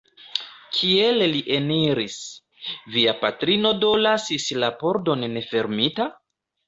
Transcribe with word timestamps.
Kiel 0.77 1.19
li 1.33 1.41
eniris? 1.57 2.17
Via 2.95 3.13
patrino 3.21 3.75
do 3.85 3.93
lasis 4.07 4.49
la 4.65 4.71
pordon 4.83 5.27
nefermita? 5.37 6.09